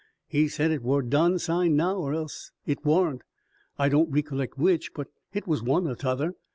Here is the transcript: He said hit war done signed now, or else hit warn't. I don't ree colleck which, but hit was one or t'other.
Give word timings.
He 0.27 0.47
said 0.47 0.71
hit 0.71 0.81
war 0.81 1.03
done 1.03 1.37
signed 1.37 1.77
now, 1.77 1.95
or 1.97 2.15
else 2.15 2.49
hit 2.63 2.83
warn't. 2.83 3.21
I 3.77 3.87
don't 3.87 4.09
ree 4.11 4.23
colleck 4.23 4.57
which, 4.57 4.95
but 4.95 5.09
hit 5.29 5.45
was 5.45 5.61
one 5.61 5.87
or 5.87 5.93
t'other. 5.93 6.33